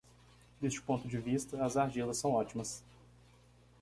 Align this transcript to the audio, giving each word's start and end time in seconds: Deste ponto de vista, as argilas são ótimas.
Deste 0.63 0.81
ponto 0.81 1.07
de 1.07 1.19
vista, 1.19 1.63
as 1.63 1.77
argilas 1.77 2.17
são 2.17 2.31
ótimas. 2.31 2.83